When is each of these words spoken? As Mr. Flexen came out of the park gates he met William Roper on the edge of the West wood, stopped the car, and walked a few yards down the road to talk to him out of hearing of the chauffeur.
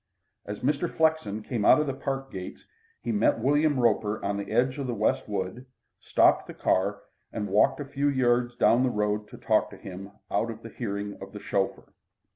As 0.47 0.61
Mr. 0.61 0.91
Flexen 0.91 1.43
came 1.43 1.63
out 1.63 1.79
of 1.79 1.85
the 1.85 1.93
park 1.93 2.31
gates 2.31 2.65
he 3.03 3.11
met 3.11 3.37
William 3.37 3.79
Roper 3.79 4.19
on 4.25 4.35
the 4.37 4.49
edge 4.51 4.79
of 4.79 4.87
the 4.87 4.95
West 4.95 5.29
wood, 5.29 5.67
stopped 5.99 6.47
the 6.47 6.55
car, 6.55 7.03
and 7.31 7.47
walked 7.47 7.79
a 7.79 7.85
few 7.85 8.09
yards 8.09 8.55
down 8.55 8.81
the 8.81 8.89
road 8.89 9.27
to 9.27 9.37
talk 9.37 9.69
to 9.69 9.77
him 9.77 10.09
out 10.31 10.49
of 10.49 10.63
hearing 10.73 11.19
of 11.21 11.33
the 11.33 11.39
chauffeur. 11.39 11.93